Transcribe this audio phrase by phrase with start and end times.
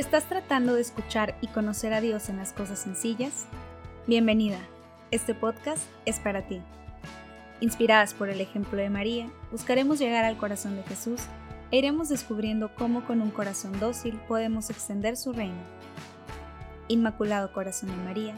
[0.00, 3.46] ¿Estás tratando de escuchar y conocer a Dios en las cosas sencillas?
[4.06, 4.56] Bienvenida,
[5.10, 6.62] este podcast es para ti.
[7.60, 11.20] Inspiradas por el ejemplo de María, buscaremos llegar al corazón de Jesús
[11.70, 15.60] e iremos descubriendo cómo con un corazón dócil podemos extender su reino.
[16.88, 18.34] Inmaculado Corazón de María,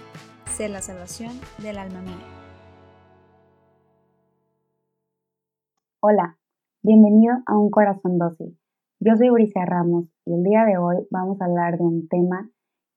[0.51, 2.27] sé la salvación del alma mía.
[6.01, 6.39] Hola,
[6.83, 8.59] bienvenido a Un Corazón Dócil.
[9.05, 12.49] Yo soy Bricia Ramos y el día de hoy vamos a hablar de un tema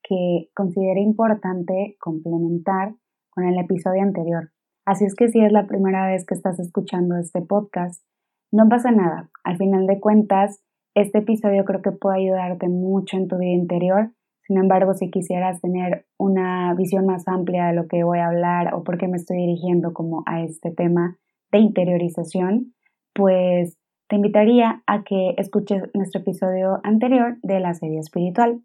[0.03, 2.93] que consideré importante complementar
[3.31, 4.51] con el episodio anterior.
[4.85, 8.03] Así es que si es la primera vez que estás escuchando este podcast,
[8.51, 9.31] no pasa nada.
[9.43, 10.61] Al final de cuentas,
[10.93, 14.11] este episodio creo que puede ayudarte mucho en tu vida interior.
[14.43, 18.75] Sin embargo, si quisieras tener una visión más amplia de lo que voy a hablar
[18.75, 21.17] o por qué me estoy dirigiendo como a este tema
[21.51, 22.75] de interiorización,
[23.15, 28.61] pues te invitaría a que escuches nuestro episodio anterior de la serie espiritual.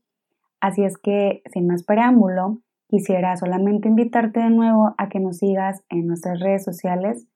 [0.60, 5.83] Así es que, sin más preámbulo, quisiera solamente invitarte de nuevo a que nos sigas
[5.88, 7.27] en nuestras redes sociales,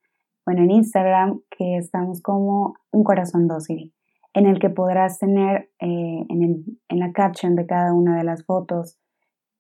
[0.45, 3.95] bueno, en Instagram, que estamos como un corazón dócil,
[4.35, 8.99] en el que podrás tener eh, en, la caption de cada una de las fotos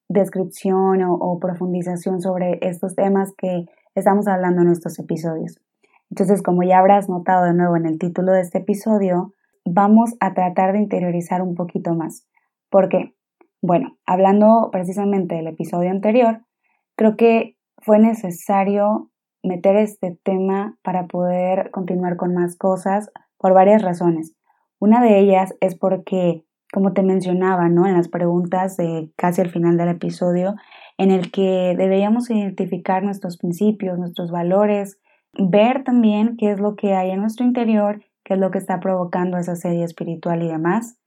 [0.07, 5.59] descripción o profundización sobre estos temas que estamos hablando en nuestros episodios.
[6.15, 9.33] Entonces, como ya habrás notado de nuevo en el título de este episodio,
[9.65, 12.29] vamos a tratar de interiorizar un poquito más.
[12.71, 13.17] ¿Por qué?
[13.61, 16.43] Bueno, hablando precisamente del episodio anterior,
[16.95, 19.11] creo que fue necesario
[19.43, 24.37] meter este tema para poder continuar con más cosas por varias razones.
[24.79, 27.89] Una de ellas es porque, como te mencionaba, ¿no?
[27.89, 30.55] En las preguntas de casi al final del episodio,
[30.97, 35.01] en el que debíamos identificar nuestros principios, nuestros valores,
[35.39, 38.81] ver también qué es lo que hay en nuestro interior, qué es lo que está
[38.81, 40.99] provocando esa serie espiritual y demás,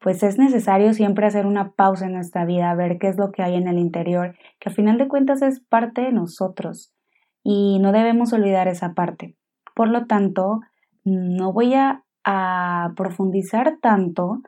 [0.00, 3.42] pues es necesario siempre hacer una pausa en nuestra vida, ver qué es lo que
[3.42, 6.92] hay en el interior, que al final de cuentas es parte de nosotros
[7.42, 9.36] y no debemos olvidar esa parte.
[9.74, 10.60] Por lo tanto,
[11.04, 12.02] no voy a
[12.96, 14.40] profundizar tanto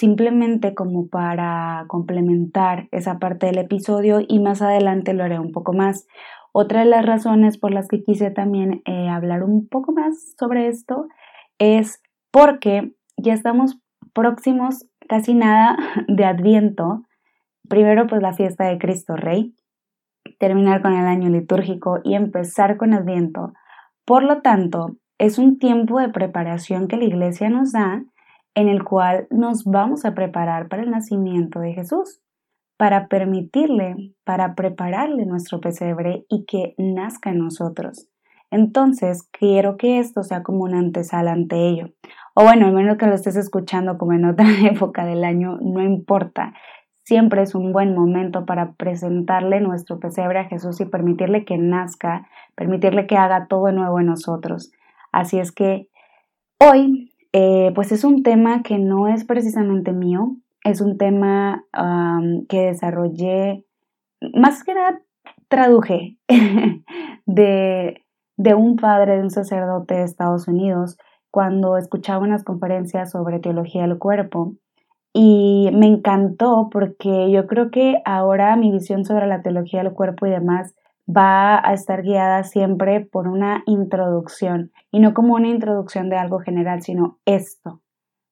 [0.00, 5.74] simplemente como para complementar esa parte del episodio y más adelante lo haré un poco
[5.74, 6.06] más.
[6.52, 10.68] Otra de las razones por las que quise también eh, hablar un poco más sobre
[10.68, 11.06] esto
[11.58, 12.02] es
[12.32, 13.78] porque ya estamos
[14.12, 15.76] próximos casi nada
[16.08, 17.04] de Adviento.
[17.68, 19.54] Primero pues la fiesta de Cristo Rey,
[20.38, 23.52] terminar con el año litúrgico y empezar con Adviento.
[24.04, 28.02] Por lo tanto, es un tiempo de preparación que la iglesia nos da
[28.56, 32.20] en el cual nos vamos a preparar para el nacimiento de Jesús
[32.80, 38.08] para permitirle, para prepararle nuestro pesebre y que nazca en nosotros.
[38.50, 41.90] Entonces, quiero que esto sea como una antesala ante ello.
[42.32, 45.82] O bueno, al menos que lo estés escuchando como en otra época del año, no
[45.82, 46.54] importa.
[47.04, 52.28] Siempre es un buen momento para presentarle nuestro pesebre a Jesús y permitirle que nazca,
[52.54, 54.72] permitirle que haga todo nuevo en nosotros.
[55.12, 55.90] Así es que
[56.58, 61.64] hoy, eh, pues es un tema que no es precisamente mío, es un tema
[62.48, 63.64] que desarrollé,
[64.34, 65.00] más que nada
[65.48, 66.16] traduje
[67.26, 68.04] de,
[68.36, 70.96] de un padre, de un sacerdote de Estados Unidos,
[71.30, 74.54] cuando escuchaba unas conferencias sobre teología del cuerpo.
[75.12, 80.26] Y me encantó porque yo creo que ahora mi visión sobre la teología del cuerpo
[80.26, 80.74] y demás
[81.08, 86.38] va a estar guiada siempre por una introducción y no como una introducción de algo
[86.38, 87.80] general, sino esto,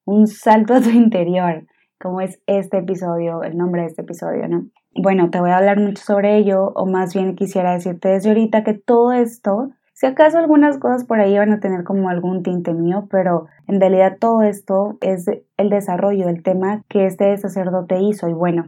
[0.05, 1.67] un salto a tu interior,
[2.01, 4.67] como es este episodio, el nombre de este episodio, ¿no?
[4.95, 8.65] Bueno, te voy a hablar mucho sobre ello, o más bien quisiera decirte desde ahorita
[8.65, 12.73] que todo esto, si acaso algunas cosas por ahí van a tener como algún tinte
[12.73, 15.27] mío, pero en realidad todo esto es
[15.57, 18.29] el desarrollo del tema que este sacerdote hizo.
[18.29, 18.67] Y bueno,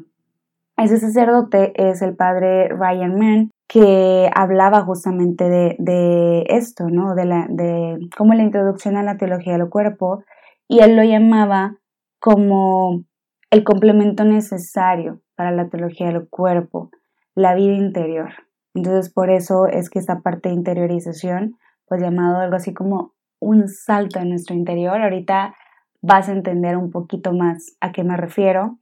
[0.77, 7.15] ese sacerdote es el padre Ryan Mann, que hablaba justamente de, esto, ¿no?
[7.15, 10.25] De, la, de la introducción a la teología del cuerpo,
[10.67, 11.77] y él lo llamaba
[12.19, 13.05] como
[13.51, 16.91] el complemento necesario para la teología del cuerpo,
[17.35, 18.31] la vida interior.
[18.75, 21.57] Entonces, por eso es que esta parte de interiorización,
[21.87, 25.55] pues llamado algo así como un salto en nuestro interior, ahorita
[26.03, 28.79] vas a entender un poquito más a qué me refiero,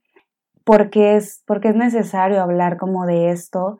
[0.64, 3.78] porque es, porque es necesario hablar como de esto.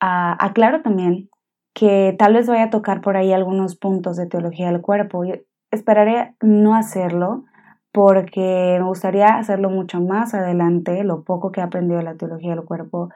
[0.00, 1.28] Ah, aclaro también
[1.74, 5.22] que tal vez vaya a tocar por ahí algunos puntos de teología del cuerpo.
[5.70, 7.44] esperaré no hacerlo,
[7.92, 12.54] porque me gustaría hacerlo mucho más adelante, lo poco que he aprendido de la teología
[12.54, 13.08] del cuerpo,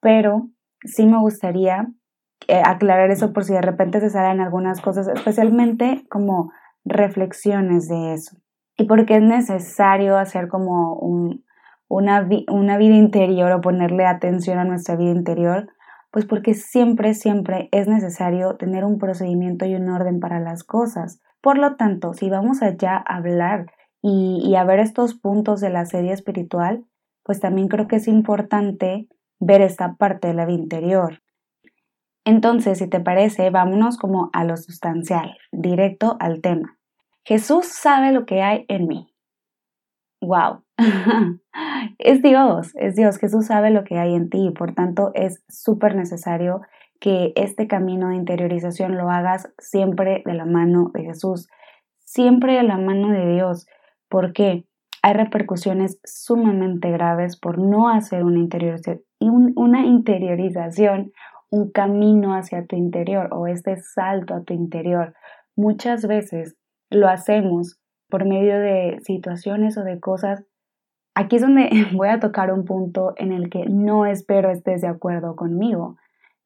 [0.00, 0.48] pero
[0.84, 1.88] sí me gustaría
[2.48, 6.52] eh, aclarar eso por si de repente se salen algunas cosas, especialmente como
[6.84, 8.36] reflexiones de eso.
[8.76, 11.44] Y porque es necesario hacer como un,
[11.92, 15.68] una, una vida interior o ponerle atención a nuestra vida interior?
[16.10, 21.20] Pues porque siempre, siempre es necesario tener un procedimiento y un orden para las cosas.
[21.42, 23.66] Por lo tanto, si vamos allá a hablar
[24.02, 26.84] y, y a ver estos puntos de la serie espiritual,
[27.22, 29.08] pues también creo que es importante
[29.38, 31.22] ver esta parte de la vida interior.
[32.24, 36.78] Entonces, si te parece, vámonos como a lo sustancial, directo al tema.
[37.24, 39.12] Jesús sabe lo que hay en mí.
[40.20, 40.62] ¡Wow!
[41.98, 43.18] es Dios, es Dios.
[43.18, 46.62] Jesús sabe lo que hay en ti y por tanto es súper necesario
[47.00, 51.48] que este camino de interiorización lo hagas siempre de la mano de Jesús,
[51.98, 53.66] siempre de la mano de Dios.
[54.12, 54.66] Porque
[55.04, 59.02] Hay repercusiones sumamente graves por no hacer una interiorización,
[59.56, 61.10] una interiorización
[61.50, 65.14] un camino hacia tu interior o este salto a tu interior.
[65.56, 66.56] Muchas veces
[66.88, 70.44] lo hacemos por medio de situaciones o de cosas.
[71.14, 74.88] Aquí es donde voy a tocar un punto en el que no espero estés de
[74.88, 75.96] acuerdo conmigo,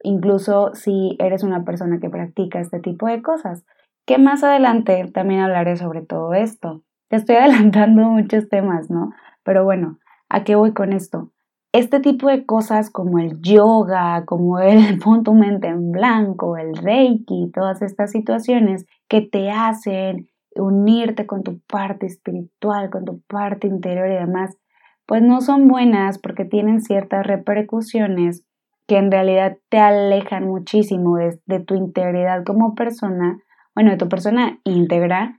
[0.03, 3.67] incluso si eres una persona que practica este tipo de cosas,
[4.07, 6.83] que más adelante también hablaré sobre todo esto.
[7.09, 9.13] Te estoy adelantando muchos temas, ¿no?
[9.43, 9.99] Pero bueno,
[10.29, 11.31] ¿a qué voy con esto?
[11.79, 16.75] este tipo de cosas como el yoga, como el pon tu mente en blanco, el
[16.75, 23.67] reiki, todas estas situaciones que te hacen unirte con tu parte espiritual, con tu parte
[23.67, 24.57] interior y demás,
[25.05, 28.43] pues no son buenas porque tienen ciertas repercusiones
[28.87, 33.39] que en realidad te alejan muchísimo de, de tu integridad como persona,
[33.75, 35.39] bueno, de tu persona íntegra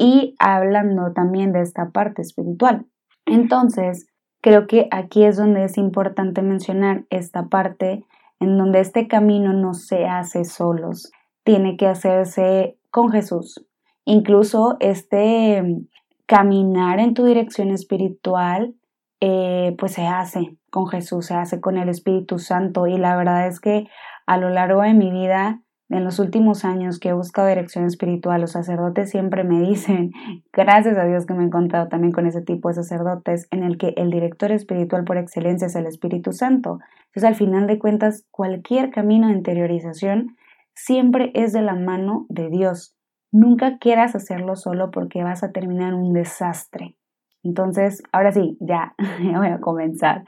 [0.00, 2.86] y hablando también de esta parte espiritual.
[3.26, 4.10] Entonces,
[4.42, 8.04] Creo que aquí es donde es importante mencionar esta parte
[8.40, 11.12] en donde este camino no se hace solos,
[11.44, 13.66] tiene que hacerse con Jesús.
[14.06, 15.88] Incluso este mm,
[16.24, 18.74] caminar en tu dirección espiritual,
[19.20, 22.86] eh, pues se hace con Jesús, se hace con el Espíritu Santo.
[22.86, 23.88] Y la verdad es que
[24.24, 28.40] a lo largo de mi vida en los últimos años que he buscado dirección espiritual,
[28.40, 30.12] los sacerdotes siempre me dicen,
[30.52, 33.76] gracias a Dios que me he encontrado también con ese tipo de sacerdotes, en el
[33.76, 36.78] que el director espiritual por excelencia es el Espíritu Santo.
[37.06, 40.36] Entonces, al final de cuentas, cualquier camino de interiorización
[40.74, 42.94] siempre es de la mano de Dios.
[43.32, 46.96] Nunca quieras hacerlo solo porque vas a terminar un desastre.
[47.42, 48.94] Entonces, ahora sí, ya,
[49.34, 50.24] voy a comenzar.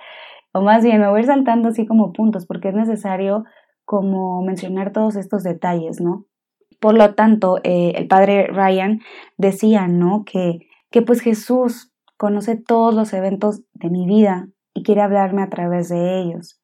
[0.53, 3.45] O más bien, me voy a ir saltando así como puntos porque es necesario
[3.85, 6.27] como mencionar todos estos detalles, ¿no?
[6.81, 9.01] Por lo tanto, eh, el padre Ryan
[9.37, 10.25] decía, ¿no?
[10.25, 15.51] Que, que pues Jesús conoce todos los eventos de mi vida y quiere hablarme a
[15.51, 16.61] través de ellos.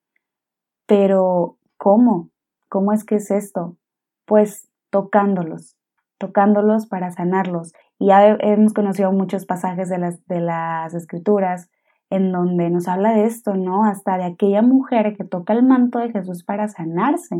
[0.86, 2.30] Pero, ¿cómo?
[2.68, 3.76] ¿Cómo es que es esto?
[4.24, 5.76] Pues tocándolos,
[6.18, 7.72] tocándolos para sanarlos.
[7.98, 11.70] Y ya hemos conocido muchos pasajes de las, de las escrituras
[12.10, 13.84] en donde nos habla de esto, ¿no?
[13.84, 17.36] Hasta de aquella mujer que toca el manto de Jesús para sanarse.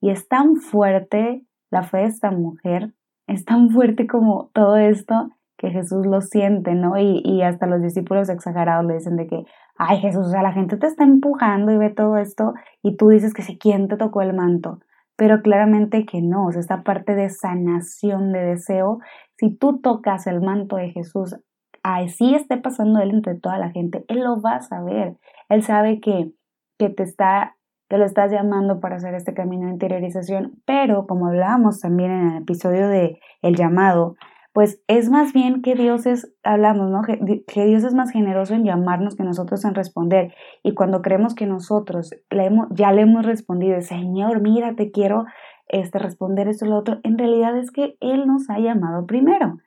[0.00, 2.94] Y es tan fuerte la fe de esta mujer,
[3.26, 6.96] es tan fuerte como todo esto que Jesús lo siente, ¿no?
[6.96, 9.44] Y, y hasta los discípulos exagerados le dicen de que,
[9.76, 13.08] ay Jesús, o sea, la gente te está empujando y ve todo esto y tú
[13.08, 14.78] dices que si quién te tocó el manto.
[15.16, 19.00] Pero claramente que no, o sea, esta parte de sanación de deseo,
[19.36, 21.36] si tú tocas el manto de Jesús
[21.82, 25.16] así esté pasando él entre toda la gente, él lo va a saber.
[25.48, 26.32] Él sabe que,
[26.78, 27.54] que te está
[27.88, 32.30] te lo estás llamando para hacer este camino de interiorización, pero como hablábamos también en
[32.32, 34.16] el episodio de El llamado,
[34.52, 37.02] pues es más bien que Dios es, hablamos, ¿no?
[37.02, 40.34] Que, Dios es más generoso en llamarnos que nosotros en responder.
[40.62, 45.24] Y cuando creemos que nosotros le hemos, ya le hemos respondido, Señor, mira, te quiero
[45.68, 49.58] este, responder esto y lo otro, en realidad es que Él nos ha llamado primero.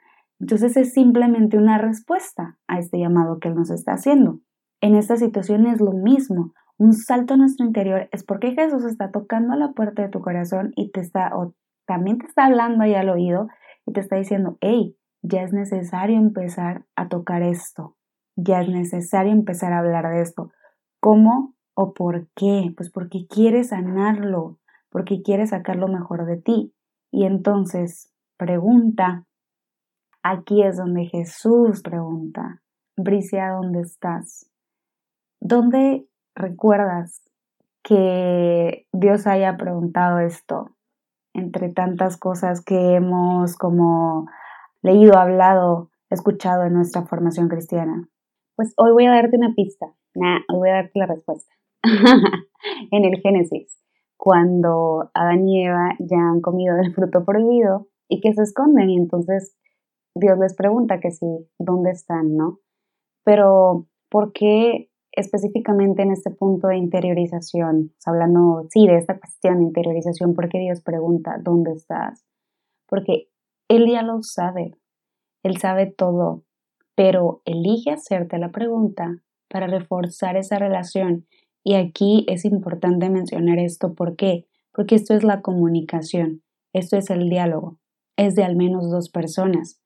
[0.42, 4.40] Entonces es simplemente una respuesta a este llamado que Él nos está haciendo.
[4.82, 6.54] En esta situación es lo mismo.
[6.80, 10.72] Un salto a nuestro interior es porque Jesús está tocando la puerta de tu corazón
[10.76, 11.54] y te está, o
[11.86, 13.50] también te está hablando ahí al oído
[13.86, 17.96] y te está diciendo, hey, ya es necesario empezar a tocar esto.
[18.36, 20.52] Ya es necesario empezar a hablar de esto.
[21.00, 22.74] ¿Cómo o por qué?
[22.76, 24.58] Pues porque quieres sanarlo,
[24.90, 26.74] porque quieres sacar lo mejor de ti.
[27.12, 29.28] Y entonces, pregunta,
[30.24, 32.62] Aquí es donde Jesús pregunta,
[32.96, 34.52] Bricia, ¿dónde estás?
[35.40, 37.24] ¿Dónde recuerdas
[37.84, 40.76] que Dios haya preguntado esto?
[41.34, 44.28] Entre tantas cosas que hemos como
[44.84, 48.08] leído, hablado, escuchado en nuestra formación cristiana.
[48.56, 49.88] Pues hoy voy a darte una pista.
[50.14, 51.52] Nah, hoy voy a darte la respuesta.
[52.92, 53.82] en el Génesis,
[54.18, 58.98] cuando Adán y Eva ya han comido del fruto prohibido y que se esconden y
[58.98, 59.56] entonces
[60.16, 62.60] Dios les pregunta que sí, ¿dónde están, no?
[63.24, 69.66] Pero, ¿por qué específicamente en este punto de interiorización, hablando, sí, de esta cuestión de
[69.66, 72.26] interiorización, porque Dios pregunta, ¿dónde estás?
[72.88, 73.28] Porque
[73.68, 74.76] Él ya lo sabe,
[75.44, 76.44] Él sabe todo,
[76.96, 81.28] pero elige hacerte la pregunta para reforzar esa relación.
[81.64, 84.48] Y aquí es importante mencionar esto, ¿por qué?
[84.72, 86.42] Porque esto es la comunicación,
[86.74, 87.78] esto es el diálogo,
[88.18, 89.81] es de al menos dos personas.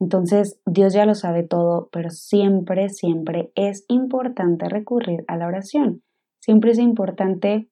[0.00, 6.02] Entonces, Dios ya lo sabe todo, pero siempre, siempre es importante recurrir a la oración.
[6.40, 7.68] Siempre es importante,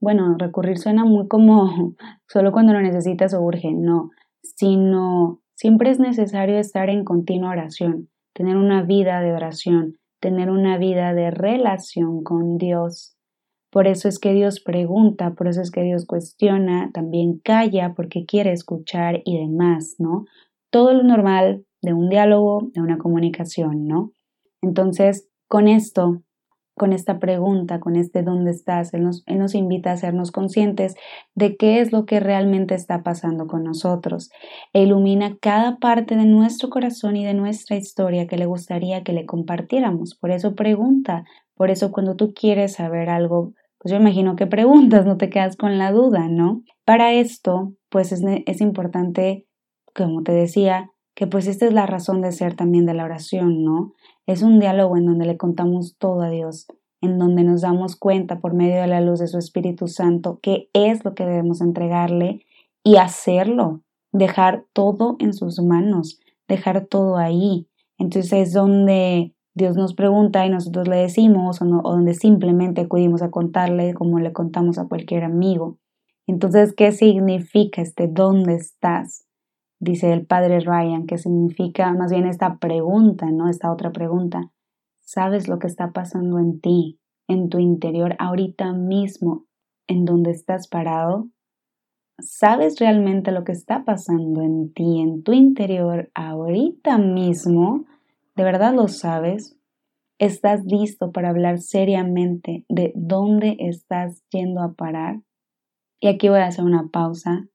[0.00, 1.68] bueno, recurrir suena muy como
[2.28, 4.10] solo cuando lo necesitas o urge, no,
[4.42, 10.78] sino siempre es necesario estar en continua oración, tener una vida de oración, tener una
[10.78, 13.16] vida de relación con Dios.
[13.72, 18.24] Por eso es que Dios pregunta, por eso es que Dios cuestiona, también calla porque
[18.24, 20.26] quiere escuchar y demás, ¿no?
[20.70, 24.12] Todo lo normal de un diálogo, de una comunicación, ¿no?
[24.62, 26.22] Entonces, con esto,
[26.74, 30.94] con esta pregunta, con este dónde estás, él nos, invita a hacernos conscientes
[31.34, 34.30] de qué es lo que realmente está pasando con nosotros.
[34.72, 39.12] E ilumina cada parte de nuestro corazón y de nuestra historia que le gustaría que
[39.12, 40.14] le compartiéramos.
[40.14, 41.24] Por eso pregunta,
[41.54, 45.56] por eso cuando tú quieres saber algo, pues yo imagino que preguntas, no te quedas
[45.56, 46.62] con la duda, ¿no?
[46.84, 49.46] Para esto, pues es, es importante,
[49.94, 53.64] como te decía, que pues esta es la razón de ser también de la oración,
[53.64, 53.94] ¿no?
[54.26, 56.66] Es un diálogo en donde le contamos todo a Dios,
[57.00, 60.68] en donde nos damos cuenta por medio de la luz de su Espíritu Santo qué
[60.72, 62.46] es lo que debemos entregarle
[62.84, 67.68] y hacerlo, dejar todo en sus manos, dejar todo ahí.
[67.98, 73.22] Entonces es donde Dios nos pregunta y nosotros le decimos o, o donde simplemente acudimos
[73.22, 75.78] a contarle como le contamos a cualquier amigo.
[76.26, 79.26] Entonces, ¿qué significa este dónde estás?
[79.82, 83.48] Dice el padre Ryan, que significa más bien esta pregunta, ¿no?
[83.48, 84.52] Esta otra pregunta.
[85.00, 89.44] ¿Sabes lo que está pasando en ti, en tu interior, ahorita mismo,
[89.88, 91.28] en donde estás parado?
[92.20, 97.84] ¿Sabes realmente lo que está pasando en ti, en tu interior, ahorita mismo?
[98.36, 99.58] ¿De verdad lo sabes?
[100.20, 105.22] ¿Estás listo para hablar seriamente de dónde estás yendo a parar?
[105.98, 107.48] Y aquí voy a hacer una pausa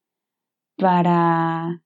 [0.75, 1.81] para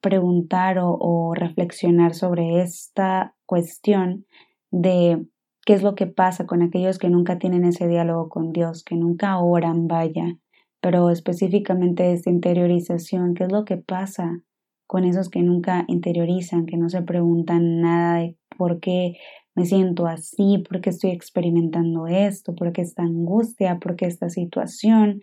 [0.00, 4.26] preguntar o, reflexionar sobre esta cuestión
[4.70, 5.24] de
[5.64, 8.96] qué es lo que pasa con aquellos que nunca tienen ese diálogo con Dios, que
[8.96, 10.38] nunca oran, vaya,
[10.80, 14.42] pero específicamente esta interiorización, qué es lo que pasa
[14.86, 19.16] con esos que nunca interiorizan, que no se preguntan nada de por qué
[19.54, 24.30] me siento así, por qué estoy experimentando esto, por qué esta angustia, por qué esta
[24.30, 25.22] situación,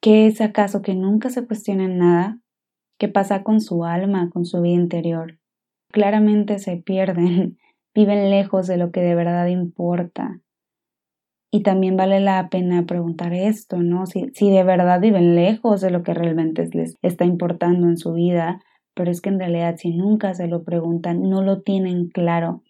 [0.00, 2.41] ¿qué es acaso que nunca se cuestionan nada?
[2.98, 5.38] ¿Qué pasa con su alma, con su vida interior?
[5.90, 7.58] Claramente se pierden,
[7.94, 10.40] viven lejos de lo que de verdad importa.
[11.50, 14.06] Y también vale la pena preguntar esto, ¿no?
[14.06, 18.14] Si, si de verdad viven lejos de lo que realmente les está importando en su
[18.14, 18.62] vida,
[18.94, 22.62] pero es que en realidad si nunca se lo preguntan, no lo tienen claro.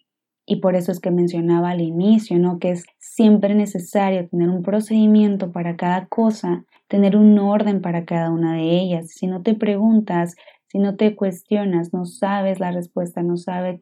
[0.45, 2.59] Y por eso es que mencionaba al inicio, ¿no?
[2.59, 8.29] Que es siempre necesario tener un procedimiento para cada cosa tener un orden para cada
[8.29, 9.09] una de ellas.
[9.09, 10.35] Si no te preguntas,
[10.67, 13.33] si no te cuestionas, no sabes la respuesta, no,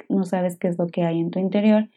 [0.07, 1.89] no sabes qué es lo que hay en tu interior,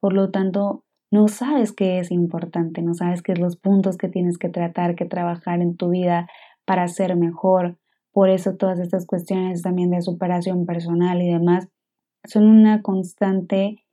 [0.00, 4.08] por lo tanto, no sabes qué es importante, no sabes qué es los puntos que
[4.08, 6.26] tienes que tratar, que trabajar en tu vida
[6.64, 7.76] para ser mejor.
[8.10, 11.68] Por eso todas estas cuestiones también de superación personal y demás
[12.24, 13.84] son una constante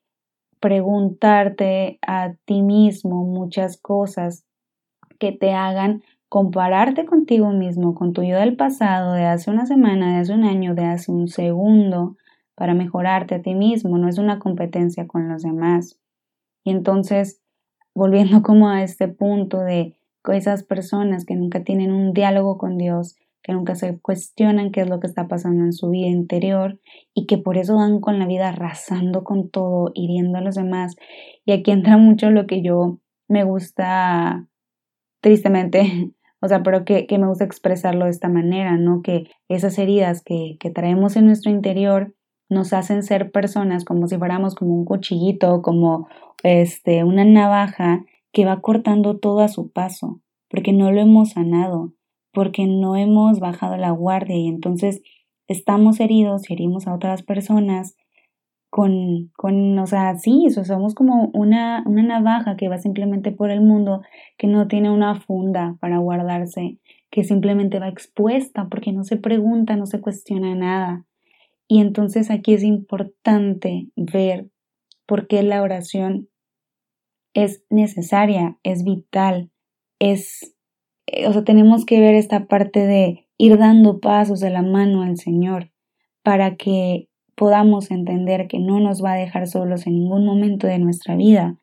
[0.62, 4.46] preguntarte a ti mismo muchas cosas
[5.20, 10.14] que te hagan compararte contigo mismo, con tu yo del pasado, de hace una semana,
[10.14, 12.16] de hace un año, de hace un segundo,
[12.56, 15.98] para mejorarte a ti mismo, no es una competencia con los demás.
[16.64, 17.42] Y entonces,
[17.96, 19.96] volviendo como a este punto de
[20.34, 24.90] esas personas que nunca tienen un diálogo con Dios, que nunca se cuestionan qué es
[24.90, 26.80] lo que está pasando en su vida interior
[27.14, 30.98] y que por eso van con la vida arrasando con todo, hiriendo a los demás.
[31.46, 34.48] Y aquí entra mucho lo que yo me gusta,
[35.22, 39.02] tristemente, o sea, pero que, me gusta expresarlo de esta manera, ¿no?
[39.02, 42.16] Que esas heridas que, que traemos en nuestro interior
[42.50, 46.08] nos hacen ser personas como si fuéramos como un cuchillito, como
[46.44, 51.94] este, una navaja que va cortando todo a su paso, porque no lo hemos sanado,
[52.34, 55.02] porque no hemos bajado la guardia y entonces
[55.48, 57.96] estamos heridos y herimos a otras personas
[58.70, 63.62] con, con, o sea, sí, somos como una, una navaja que va simplemente por el
[63.62, 64.02] mundo,
[64.38, 66.78] que no tiene una funda para guardarse,
[67.10, 71.06] que simplemente va expuesta porque no se pregunta, no se cuestiona nada.
[71.68, 74.50] Y entonces aquí es importante ver
[75.06, 76.30] por qué la oración
[77.34, 79.52] es necesaria, es vital,
[80.00, 80.56] es,
[81.08, 85.02] eh, o sea, tenemos que ver esta parte de ir dando pasos de la mano
[85.02, 85.72] al Señor
[86.24, 87.09] para que
[87.40, 91.56] podamos entender que no nos va a dejar solos en ningún momento de nuestra vida.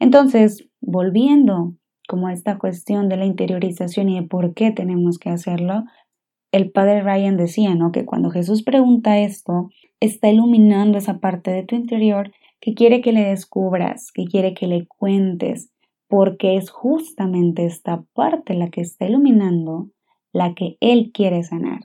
[0.00, 1.74] Entonces, volviendo
[2.08, 5.84] como a esta cuestión de la interiorización y de por qué tenemos que hacerlo,
[6.50, 7.92] el padre Ryan decía, ¿no?
[7.92, 9.70] Que cuando Jesús pregunta esto,
[10.00, 14.66] está iluminando esa parte de tu interior que quiere que le descubras, que quiere que
[14.66, 15.70] le cuentes,
[16.08, 19.90] porque es justamente esta parte la que está iluminando,
[20.32, 21.82] la que Él quiere sanar,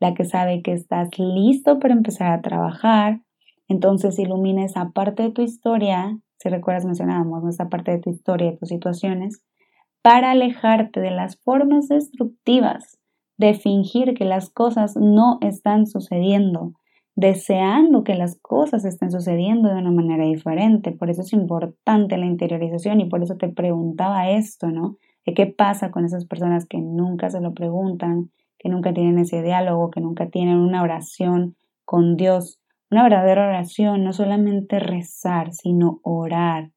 [0.00, 3.20] la que sabe que estás listo para empezar a trabajar,
[3.68, 7.48] entonces ilumina esa parte de tu historia, si recuerdas mencionábamos, ¿no?
[7.48, 9.42] esa parte de tu historia, de tus situaciones,
[10.02, 12.98] para alejarte de las formas destructivas
[13.38, 16.72] de fingir que las cosas no están sucediendo,
[17.16, 20.92] deseando que las cosas estén sucediendo de una manera diferente.
[20.92, 24.96] Por eso es importante la interiorización y por eso te preguntaba esto, ¿no?
[25.24, 29.90] ¿Qué pasa con esas personas que nunca se lo preguntan, que nunca tienen ese diálogo,
[29.90, 32.58] que nunca tienen una oración con Dios?
[32.90, 36.70] Una verdadera oración, no solamente rezar, sino orar.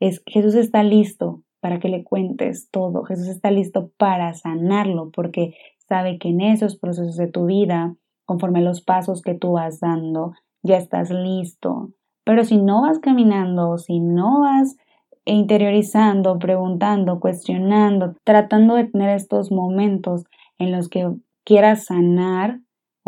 [0.00, 3.04] Es, Jesús está listo para que le cuentes todo.
[3.04, 5.54] Jesús está listo para sanarlo porque
[5.88, 10.32] sabe que en esos procesos de tu vida, conforme los pasos que tú vas dando,
[10.62, 11.90] ya estás listo.
[12.24, 14.76] Pero si no vas caminando, si no vas
[15.24, 20.24] interiorizando, preguntando, cuestionando, tratando de tener estos momentos
[20.58, 21.10] en los que
[21.44, 22.60] quieras sanar,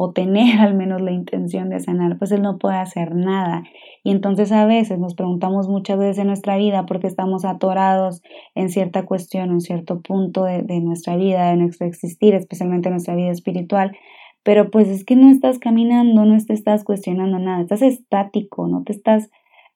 [0.03, 3.65] o tener al menos la intención de sanar, pues él no puede hacer nada.
[4.03, 8.23] Y entonces a veces nos preguntamos muchas veces en nuestra vida porque estamos atorados
[8.55, 12.95] en cierta cuestión, en cierto punto de, de nuestra vida, de nuestro existir, especialmente en
[12.95, 13.95] nuestra vida espiritual.
[14.43, 18.85] Pero pues es que no estás caminando, no te estás cuestionando nada, estás estático, no
[18.85, 19.29] te estás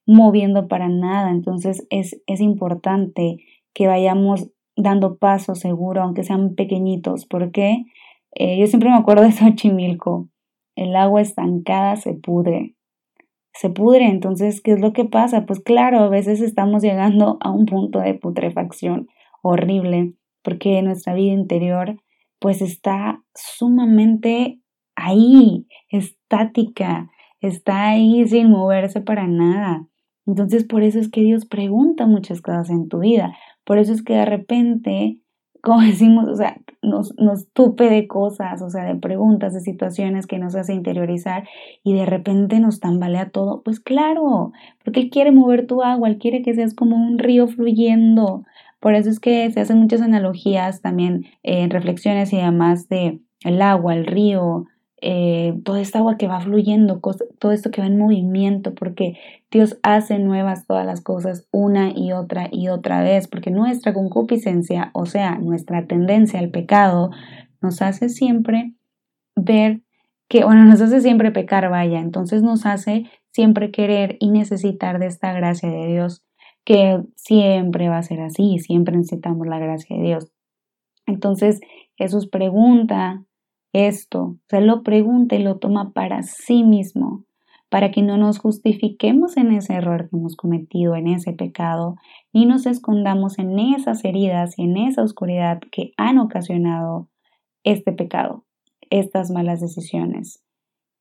[0.06, 1.30] moviendo para nada.
[1.32, 3.37] Entonces es, es importante
[3.74, 7.26] que vayamos dando pasos seguro, aunque sean pequeñitos.
[7.26, 7.84] ¿Por qué?
[8.34, 10.28] Eh, yo siempre me acuerdo de Xochimilco.
[10.76, 12.74] El agua estancada se pudre.
[13.54, 15.46] Se pudre, entonces, ¿qué es lo que pasa?
[15.46, 19.06] Pues claro, a veces estamos llegando a un punto de putrefacción
[19.42, 21.96] horrible, porque nuestra vida interior
[22.40, 24.60] pues está sumamente
[24.96, 27.10] ahí, estática,
[27.40, 29.87] está ahí sin moverse para nada.
[30.26, 33.37] Entonces, por eso es que Dios pregunta muchas cosas en tu vida.
[33.64, 35.18] Por eso es que de repente
[35.64, 40.27] como decimos, o sea, nos, nos tupe de cosas, o sea, de preguntas, de situaciones
[40.27, 41.48] que nos hace interiorizar
[41.83, 43.62] y de repente nos tambalea todo.
[43.62, 44.53] Pues claro,
[44.85, 48.44] porque Él quiere mover tu agua, Él quiere que seas como un río fluyendo.
[48.79, 53.62] Por eso es que se hacen muchas analogías también en reflexiones y demás de el
[53.62, 54.66] agua, el río,
[55.06, 56.98] eh, toda esta agua que va fluyendo,
[57.38, 59.18] todo esto que va en movimiento, porque
[59.50, 64.90] Dios hace nuevas todas las cosas una y otra y otra vez, porque nuestra concupiscencia,
[64.94, 67.10] o sea, nuestra tendencia al pecado,
[67.60, 68.72] nos hace siempre
[69.36, 69.82] ver
[70.26, 75.08] que, bueno, nos hace siempre pecar, vaya, entonces nos hace siempre querer y necesitar de
[75.08, 76.22] esta gracia de Dios,
[76.64, 80.32] que siempre va a ser así, siempre necesitamos la gracia de Dios.
[81.04, 81.60] Entonces
[81.94, 83.22] Jesús pregunta
[83.74, 87.24] esto, se lo pregunta y lo toma para sí mismo,
[87.68, 91.96] para que no nos justifiquemos en ese error que hemos cometido, en ese pecado,
[92.32, 97.08] ni nos escondamos en esas heridas y en esa oscuridad que han ocasionado
[97.64, 98.44] este pecado,
[98.90, 100.44] estas malas decisiones,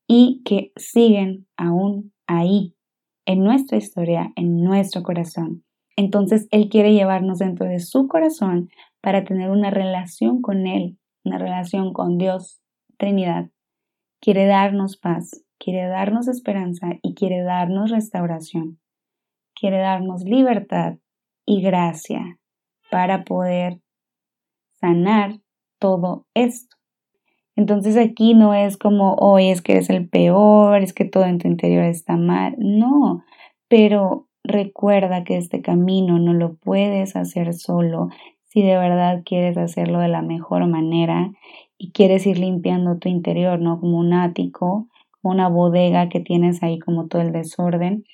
[0.08, 2.74] y que siguen aún ahí,
[3.24, 5.62] en nuestra historia, en nuestro corazón.
[5.96, 8.68] Entonces Él quiere llevarnos dentro de su corazón
[9.00, 12.63] para tener una relación con Él, una relación con Dios,
[12.98, 13.50] Trinidad
[14.20, 18.80] quiere darnos paz, quiere darnos esperanza y quiere darnos restauración.
[19.54, 20.96] Quiere darnos libertad
[21.46, 22.38] y gracia
[22.90, 23.80] para poder
[24.80, 25.40] sanar
[25.78, 26.76] todo esto.
[27.56, 31.38] Entonces aquí no es como, hoy es que eres el peor, es que todo en
[31.38, 32.56] tu interior está mal.
[32.58, 33.24] No,
[33.68, 38.08] pero recuerda que este camino no lo puedes hacer solo
[38.42, 41.32] si de verdad quieres hacerlo de la mejor manera
[41.78, 43.80] y quieres ir limpiando tu interior, ¿no?
[43.80, 44.88] Como un ático,
[45.20, 48.04] como una bodega que tienes ahí como todo el desorden.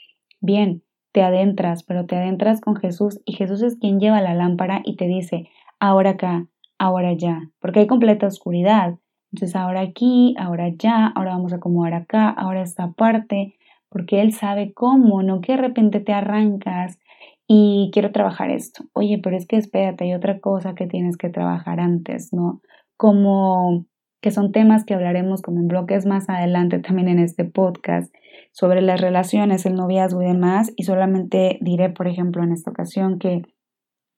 [0.41, 4.81] Bien, te adentras, pero te adentras con Jesús y Jesús es quien lleva la lámpara
[4.85, 6.47] y te dice, ahora acá,
[6.79, 8.99] ahora ya, porque hay completa oscuridad.
[9.33, 13.55] Entonces ahora aquí, ahora ya, ahora vamos a acomodar acá, ahora esta parte,
[13.89, 16.99] porque Él sabe cómo, no que de repente te arrancas
[17.47, 18.85] y quiero trabajar esto.
[18.93, 22.61] Oye, pero es que espérate, hay otra cosa que tienes que trabajar antes, ¿no?
[23.01, 23.87] Como
[24.21, 28.15] que son temas que hablaremos como en bloques más adelante también en este podcast
[28.53, 30.71] sobre las relaciones, el noviazgo y demás.
[30.77, 33.41] Y solamente diré, por ejemplo, en esta ocasión que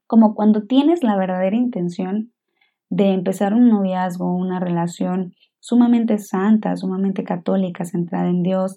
[0.09, 2.33] como cuando tienes la verdadera intención
[2.91, 8.77] de empezar un noviazgo, una relación sumamente santa, sumamente católica, centrada en Dios,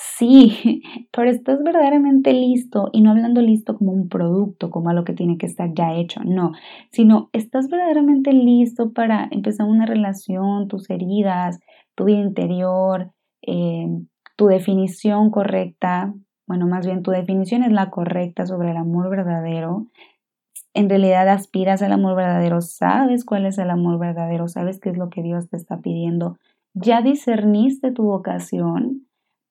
[0.00, 0.82] Sí,
[1.12, 5.38] pero estás verdaderamente listo y no hablando listo como un producto, como algo que tiene
[5.38, 6.52] que estar ya hecho, no,
[6.92, 11.58] sino estás verdaderamente listo para empezar una relación, tus heridas,
[11.96, 13.10] tu vida interior,
[13.42, 13.88] eh,
[14.36, 16.14] tu definición correcta,
[16.46, 19.86] bueno, más bien tu definición es la correcta sobre el amor verdadero.
[20.74, 24.96] En realidad aspiras al amor verdadero, sabes cuál es el amor verdadero, sabes qué es
[24.96, 26.38] lo que Dios te está pidiendo.
[26.74, 29.07] Ya discerniste tu vocación,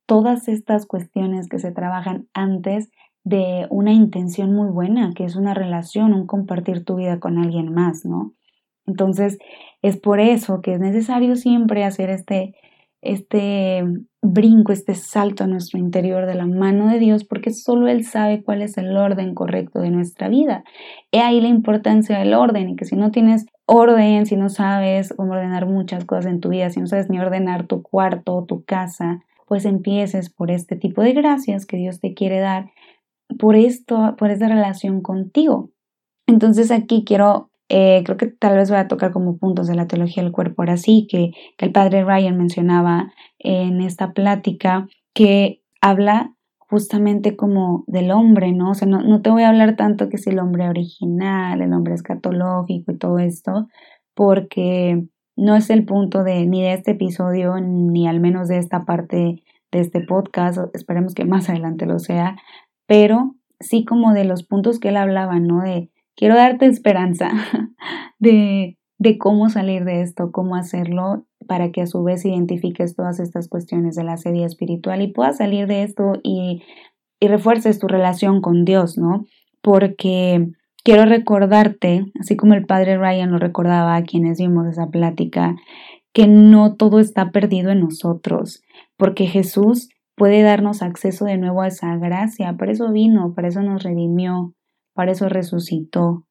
[0.08, 2.89] todas estas cuestiones que se trabajan antes
[3.24, 7.74] de una intención muy buena, que es una relación, un compartir tu vida con alguien
[7.74, 8.34] más, ¿no?
[8.88, 9.38] Entonces,
[9.82, 12.56] es por eso que es necesario siempre hacer este,
[13.02, 13.84] este
[14.22, 18.43] brinco, este salto a nuestro interior de la mano de Dios, porque solo Él sabe
[18.43, 20.63] cuál es el orden correcto de nuestra vida.
[21.12, 25.13] He ahí la importancia del orden, y que si no tienes orden, si no sabes
[25.17, 28.63] cómo ordenar muchas cosas en tu vida, si no sabes ni ordenar tu cuarto, tu
[28.63, 32.70] casa, pues empieces por este tipo de gracias que Dios te quiere dar
[33.40, 35.72] por esto, por esta relación contigo.
[36.28, 39.88] Entonces aquí quiero, eh, creo que tal vez voy a tocar como puntos de la
[39.88, 45.62] teología del cuerpo ahora sí, que, que el padre Ryan mencionaba en esta plática, que
[45.82, 46.34] habla
[46.70, 48.72] justamente como del hombre, ¿no?
[48.72, 51.72] O sea, no, no, te voy a hablar tanto que si el hombre original, el
[51.72, 53.70] hombre escatológico y todo esto,
[54.14, 58.84] porque no es el punto de ni de este episodio, ni al menos de esta
[58.86, 62.38] parte de este podcast, esperemos que más adelante lo sea,
[62.88, 65.62] pero sí como de los puntos que él hablaba, ¿no?
[65.62, 67.30] De quiero darte esperanza
[68.19, 73.19] de, de cómo salir de esto, cómo hacerlo para que a su vez identifiques todas
[73.19, 76.63] estas cuestiones de la sedia espiritual y puedas salir de esto y,
[77.19, 79.26] y refuerces tu relación con Dios, ¿no?
[79.62, 80.50] Porque
[80.88, 85.58] Quiero recordarte, así como el padre Ryan lo recordaba a quienes vimos esa plática,
[86.13, 88.63] que no todo está perdido en nosotros,
[88.95, 93.62] porque Jesús puede darnos acceso de nuevo a esa gracia, para eso vino, para eso
[93.63, 94.54] nos redimió,
[94.93, 96.26] para eso resucitó,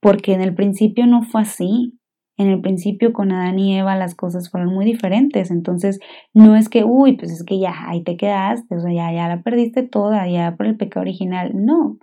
[0.00, 1.96] porque en el principio no fue así.
[2.36, 6.00] En el principio con Adán y Eva las cosas fueron muy diferentes, entonces
[6.34, 9.28] no es que, uy, pues es que ya ahí te quedaste, o sea, ya, ya
[9.28, 11.98] la perdiste toda, ya por el pecado original, no,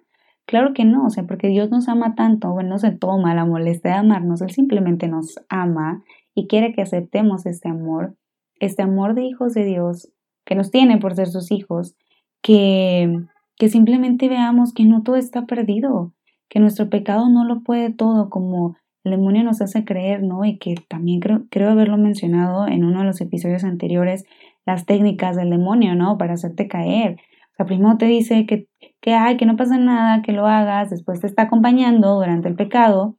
[0.50, 3.46] Claro que no, o sea, porque Dios nos ama tanto, bueno, no se toma la
[3.46, 8.16] molestia de amarnos, Él simplemente nos ama y quiere que aceptemos este amor,
[8.60, 10.12] este amor de hijos de Dios
[10.46, 11.96] que nos tiene por ser sus hijos,
[12.42, 13.16] que,
[13.58, 16.16] que simplemente veamos que no todo está perdido,
[16.50, 20.46] que nuestro pecado no lo puede todo como el demonio nos hace creer, ¿no?
[20.46, 24.26] Y que también creo, creo haberlo mencionado en uno de los episodios anteriores,
[24.66, 26.18] las técnicas del demonio, ¿no?
[26.18, 27.18] Para hacerte caer.
[27.54, 28.68] O sea, primero te dice que
[29.02, 32.56] que hay, que no pasa nada, que lo hagas, después te está acompañando durante el
[32.56, 33.18] pecado.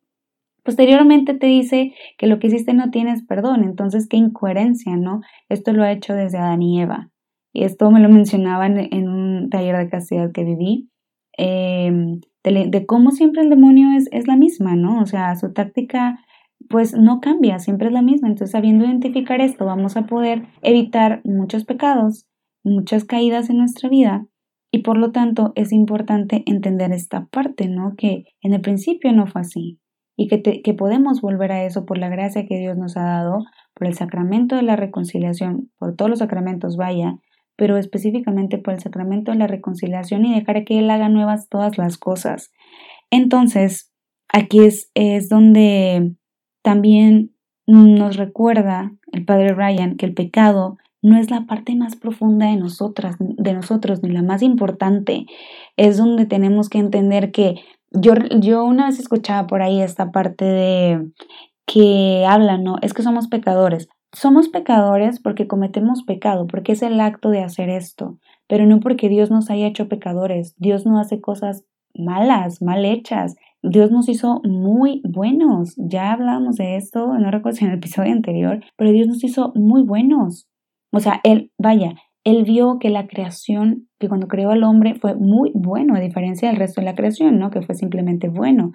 [0.62, 5.22] Posteriormente te dice que lo que hiciste no tienes perdón, entonces qué incoherencia, ¿no?
[5.48, 7.08] Esto lo ha hecho desde Adán y Eva.
[7.52, 10.88] Y esto me lo mencionaban en, un taller de castidad que viví,
[11.36, 15.00] em, de, cómo siempre el demonio es, es la misma, ¿no?
[15.00, 16.20] O sea, su táctica
[16.68, 18.28] pues no cambia, siempre es la misma.
[18.28, 22.26] Entonces, sabiendo identificar esto, vamos a poder evitar muchos pecados,
[22.62, 24.26] muchas caídas en nuestra vida
[24.70, 27.94] y por lo tanto es importante entender esta parte, ¿no?
[27.96, 29.80] Que en el principio no fue así
[30.16, 33.44] y que, que podemos volver a eso por la gracia que Dios nos ha dado,
[33.74, 37.16] por el sacramento de la reconciliación, por todos los sacramentos, vaya,
[37.56, 41.78] pero específicamente por el sacramento de la reconciliación y dejar que Él haga nuevas todas
[41.78, 42.52] las cosas.
[43.10, 43.92] Entonces,
[44.32, 46.14] aquí es, es donde
[46.62, 47.34] también
[47.66, 52.56] nos recuerda el padre Ryan que el pecado no es la parte más profunda de
[52.56, 55.26] nosotras, de nosotros, ni la más importante.
[55.76, 57.56] Es donde tenemos que entender que
[57.90, 61.10] yo, yo una vez escuchaba por ahí esta parte de
[61.66, 62.76] que habla, ¿no?
[62.82, 63.88] Es que somos pecadores.
[64.12, 69.08] Somos pecadores porque cometemos pecado, porque es el acto de hacer esto, pero no porque
[69.08, 70.54] Dios nos haya hecho pecadores.
[70.58, 73.36] Dios no hace cosas malas, mal hechas.
[73.62, 75.74] Dios nos hizo muy buenos.
[75.76, 79.52] Ya hablamos de esto, no recuerdo si en el episodio anterior, pero Dios nos hizo
[79.54, 80.49] muy buenos.
[80.92, 85.14] O sea, él, vaya, él vio que la creación, que cuando creó al hombre fue
[85.14, 87.50] muy bueno, a diferencia del resto de la creación, ¿no?
[87.50, 88.72] Que fue simplemente bueno.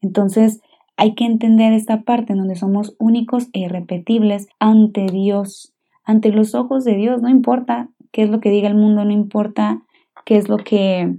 [0.00, 0.60] Entonces,
[0.96, 5.74] hay que entender esta parte en donde somos únicos e irrepetibles ante Dios,
[6.04, 7.20] ante los ojos de Dios.
[7.20, 9.82] No importa qué es lo que diga el mundo, no importa
[10.24, 11.16] qué es lo que,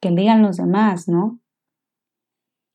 [0.00, 1.38] que digan los demás, ¿no?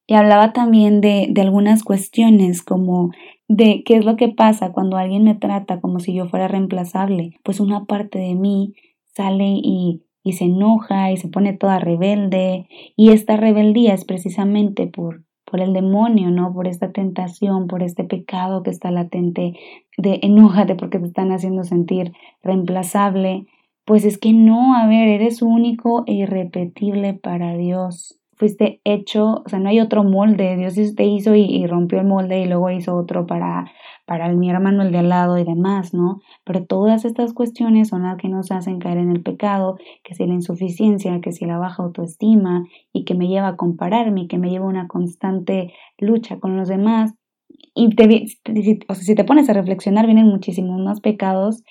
[0.08, 3.12] Y hablaba también de, de algunas cuestiones como
[3.48, 7.40] de qué es lo que pasa cuando alguien me trata como si yo fuera reemplazable.
[7.44, 8.74] Pues una parte de mí
[9.16, 14.88] sale y, y se enoja y se pone toda rebelde y esta rebeldía es precisamente
[14.88, 16.54] por por el demonio, ¿no?
[16.54, 19.54] Por esta tentación, por este pecado que está latente
[19.98, 23.46] de enójate porque te están haciendo sentir reemplazable.
[23.86, 29.50] Pues es que no, a ver, eres único e irrepetible para Dios fuiste hecho, o
[29.50, 32.96] sea, no hay otro molde, Dios te hizo y, rompió el molde y luego hizo
[32.96, 33.72] otro para,
[34.06, 36.22] para mi hermano, el de al lado y demás, ¿no?
[36.44, 40.26] Pero todas estas cuestiones son las que nos hacen caer en el pecado, que si
[40.26, 44.50] la insuficiencia, que si la baja autoestima y que me lleva a compararme, que me
[44.50, 47.14] lleva a una constante lucha con los demás.
[47.74, 48.26] Y te,
[48.88, 51.64] o sea, si te pones a reflexionar, vienen muchísimos más pecados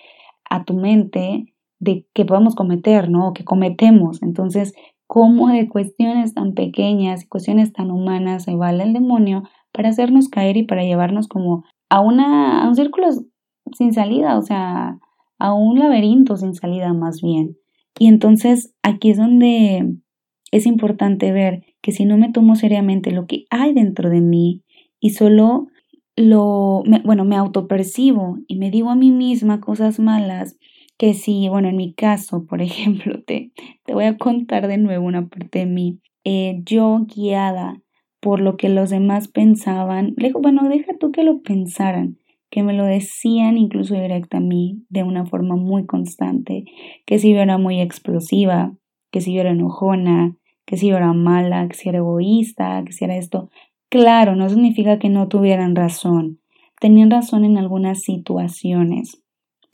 [0.48, 3.28] a tu mente de que podemos cometer, ¿no?
[3.28, 4.22] O que cometemos.
[4.22, 4.74] Entonces,
[5.14, 10.28] cómo de cuestiones tan pequeñas y cuestiones tan humanas se vale el demonio para hacernos
[10.28, 13.06] caer y para llevarnos como a, una, a un círculo
[13.78, 14.98] sin salida, o sea,
[15.38, 17.56] a un laberinto sin salida más bien.
[17.96, 19.88] Y entonces aquí es donde
[20.50, 24.64] es importante ver que si no me tomo seriamente lo que hay dentro de mí
[24.98, 25.68] y solo
[26.16, 30.58] lo, bueno, me autopercibo y me digo a mí misma cosas malas
[30.98, 33.52] que si, bueno, en mi caso, por ejemplo, te,
[33.84, 37.80] te voy a contar de nuevo una parte de mí, eh, yo guiada
[38.20, 42.16] por lo que los demás pensaban, bueno, deja tú que lo pensaran,
[42.50, 46.64] que me lo decían incluso directo a mí de una forma muy constante,
[47.04, 48.72] que si yo era muy explosiva,
[49.10, 52.92] que si yo era enojona, que si yo era mala, que si era egoísta, que
[52.92, 53.50] si era esto.
[53.90, 56.40] Claro, no significa que no tuvieran razón.
[56.80, 59.22] Tenían razón en algunas situaciones,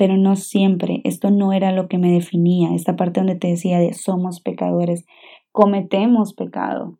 [0.00, 1.02] pero no siempre.
[1.04, 2.74] Esto no era lo que me definía.
[2.74, 5.04] Esta parte donde te decía de somos pecadores,
[5.52, 6.98] cometemos pecado.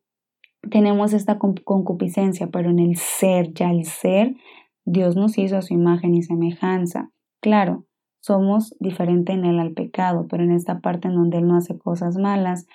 [0.71, 4.35] Tenemos esta concupiscencia, pero en el ser, ya el ser,
[4.85, 7.11] Dios nos hizo a su imagen y semejanza.
[7.41, 7.87] Claro,
[8.21, 11.79] somos diferente en él al pecado, pero en esta parte en donde él no hace
[11.79, 12.67] cosas malas,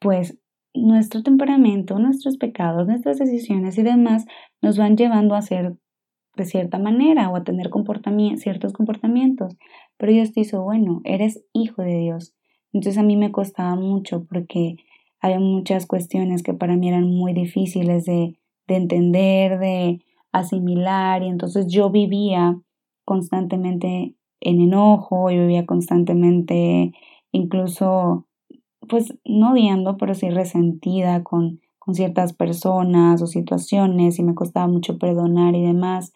[0.00, 0.36] pues
[0.74, 4.24] nuestro temperamento, nuestros pecados, nuestras decisiones y demás
[4.62, 5.76] nos van llevando a ser
[6.36, 7.70] de cierta manera o a tener
[8.36, 9.56] ciertos comportamientos.
[9.96, 12.34] Pero Dios te hizo, bueno, eres hijo de Dios.
[12.72, 14.76] Entonces a mí me costaba mucho porque
[15.20, 20.00] había muchas cuestiones que para mí eran muy difíciles de, de entender, de
[20.32, 22.56] asimilar y entonces yo vivía
[23.04, 26.92] constantemente en enojo, yo vivía constantemente
[27.32, 28.26] incluso
[28.88, 34.68] pues no odiando, pero sí resentida con con ciertas personas o situaciones y me costaba
[34.68, 36.12] mucho perdonar y demás,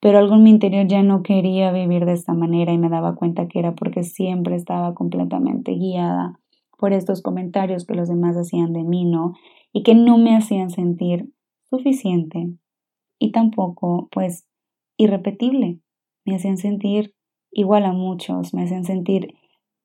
[0.00, 3.16] pero algo en mi interior ya no quería vivir de esta manera y me daba
[3.16, 6.38] cuenta que era porque siempre estaba completamente guiada
[6.78, 9.34] por estos comentarios que los demás hacían de mí, ¿no?
[9.72, 11.32] Y que no me hacían sentir
[11.68, 12.52] suficiente
[13.18, 14.46] y tampoco, pues,
[14.96, 15.80] irrepetible.
[16.24, 17.14] Me hacían sentir
[17.50, 19.34] igual a muchos, me hacían sentir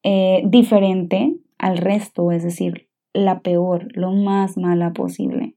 [0.04, 5.56] eh, diferente al resto, es decir, la peor, lo más mala posible.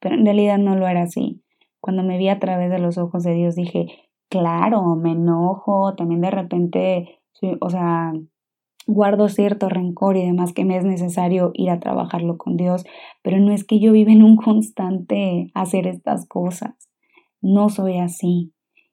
[0.00, 1.42] Pero en realidad no lo era así.
[1.80, 3.86] Cuando me vi a través de los ojos de Dios dije,
[4.28, 7.20] claro, me enojo, también de repente,
[7.60, 8.12] o sea,
[8.86, 12.84] guardo cierto rencor y demás que me es necesario ir a trabajarlo con Dios,
[13.22, 16.74] pero no es que yo viva en un constante hacer estas cosas.
[17.40, 18.52] No soy así.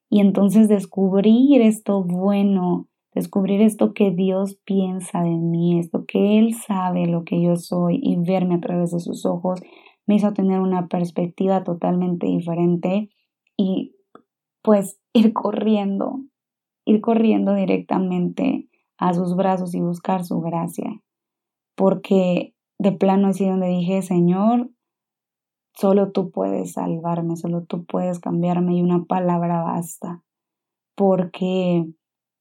[0.10, 6.54] Y entonces descubrir esto bueno descubrir esto que Dios piensa de mí, esto que Él
[6.54, 9.62] sabe lo que yo soy y verme a través de sus ojos,
[10.06, 13.10] me hizo tener una perspectiva totalmente diferente
[13.58, 13.96] y
[14.62, 16.20] pues ir corriendo,
[16.86, 21.02] ir corriendo directamente a sus brazos y buscar su gracia.
[21.76, 24.70] Porque de plano así donde dije, Señor,
[25.74, 30.22] solo tú puedes salvarme, solo tú puedes cambiarme y una palabra basta.
[30.96, 31.86] Porque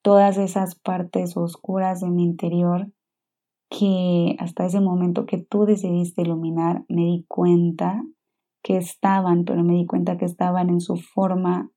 [0.05, 2.93] todas esas partes oscuras de mi interior
[3.71, 8.05] que hasta ese momento que tú decidiste iluminar me di cuenta
[8.62, 11.71] que estaban, pero me di cuenta que estaban en su forma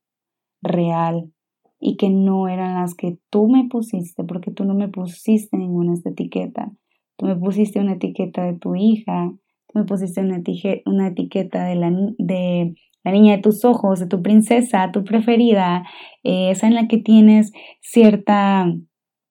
[0.60, 1.32] real
[1.80, 5.94] y que no eran las que tú me pusiste, porque tú no me pusiste ninguna
[6.04, 6.70] etiqueta.
[7.16, 9.32] Tú me pusiste una etiqueta de tu hija,
[9.68, 10.42] tú me pusiste una,
[10.84, 15.84] una etiqueta de, la, de la niña de tus ojos, de tu princesa, tu preferida,
[16.24, 18.66] eh, esa en la que tienes cierta,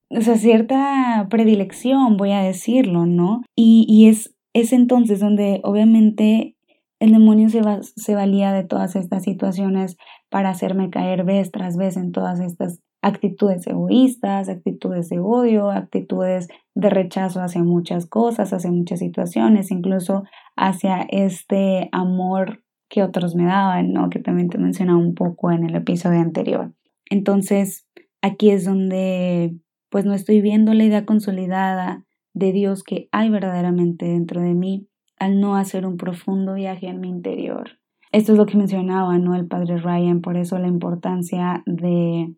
[0.10, 3.44] o sea, cierta predilección, voy a decirlo, ¿no?
[3.56, 6.56] Y, y es, es entonces donde obviamente
[7.00, 9.98] el demonio se, va, se valía de todas estas situaciones
[10.30, 16.48] para hacerme caer vez tras vez en todas estas actitudes egoístas, actitudes de odio, actitudes
[16.74, 20.24] de rechazo hacia muchas cosas, hacia muchas situaciones, incluso
[20.56, 24.10] hacia este amor que otros me daban, ¿no?
[24.10, 26.74] Que también te mencionaba un poco en el episodio anterior.
[27.10, 27.88] Entonces,
[28.22, 29.56] aquí es donde
[29.90, 34.88] pues no estoy viendo la idea consolidada de Dios que hay verdaderamente dentro de mí
[35.18, 37.80] al no hacer un profundo viaje en mi interior.
[38.12, 39.36] Esto es lo que mencionaba, ¿no?
[39.36, 42.36] El padre Ryan, por eso la importancia de,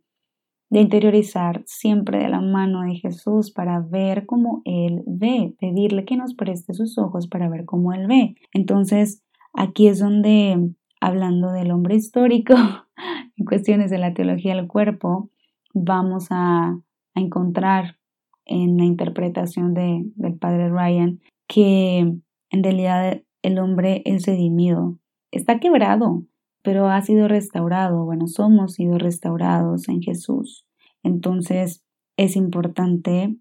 [0.69, 6.15] de interiorizar siempre de la mano de Jesús para ver cómo Él ve, pedirle que
[6.15, 8.35] nos preste sus ojos para ver cómo Él ve.
[8.53, 9.23] Entonces,
[9.59, 12.55] aquí es donde, hablando del hombre histórico,
[13.37, 15.29] en cuestiones de la teología del cuerpo,
[15.73, 16.79] vamos a,
[17.15, 17.97] encontrar
[18.45, 24.97] en la interpretación de, del padre Ryan que en realidad el hombre es redimido,
[25.31, 26.23] está quebrado,
[26.61, 28.05] pero ha sido restaurado.
[28.05, 30.65] Bueno, somos sido restaurados en Jesús.
[31.03, 31.83] Entonces
[32.15, 33.35] es importante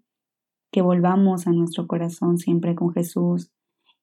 [0.71, 3.49] que volvamos a nuestro corazón siempre con Jesús.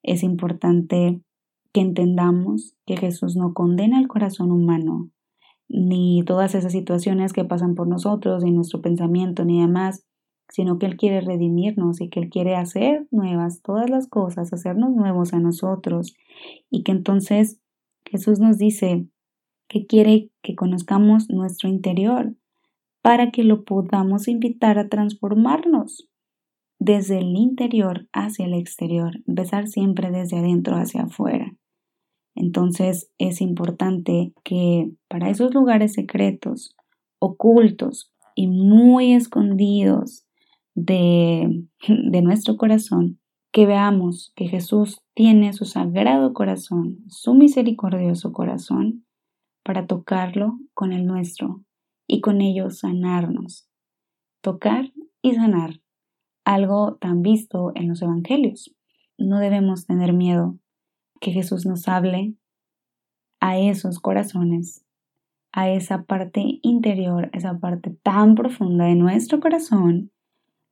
[0.03, 1.21] Es importante
[1.77, 5.11] que entendamos que Jesús no condena el corazón humano,
[5.69, 10.07] ni todas esas situaciones que pasan por nosotros, ni nuestro pensamiento, ni demás,
[10.49, 14.95] sino que Él quiere redimirnos y que Él quiere hacer nuevas todas las cosas, hacernos
[14.95, 16.17] nuevos a nosotros,
[16.71, 17.61] y que entonces
[18.07, 19.07] Jesús nos dice
[19.69, 22.35] que quiere que conozcamos nuestro interior
[23.03, 26.09] para que lo podamos invitar a transformarnos
[26.79, 31.55] desde el interior hacia el exterior, empezar siempre desde adentro hacia afuera.
[32.37, 36.77] Entonces es importante que para esos lugares secretos,
[37.19, 40.27] ocultos y muy escondidos
[40.75, 43.19] de, de nuestro corazón,
[43.51, 49.07] que veamos que Jesús tiene su sagrado corazón, su misericordioso corazón,
[49.65, 51.65] para tocarlo con el nuestro
[52.07, 53.67] y con ello sanarnos.
[54.43, 55.81] Tocar y sanar,
[56.45, 58.73] algo tan visto en los evangelios.
[59.19, 60.59] No debemos tener miedo
[61.21, 62.35] que Jesús nos hable
[63.41, 64.85] a esos corazones,
[65.53, 70.11] a esa parte interior, esa parte tan profunda de nuestro corazón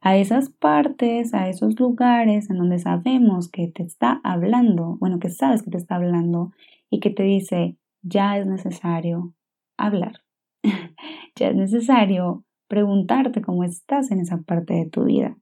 [0.05, 5.31] a esas partes, a esos lugares en donde sabemos que te está hablando, bueno, que
[5.31, 6.53] sabes que te está hablando
[6.91, 9.33] y que te dice, ya es necesario
[9.79, 10.21] hablar,
[11.37, 15.39] ya es necesario preguntarte cómo estás en esa parte de tu vida.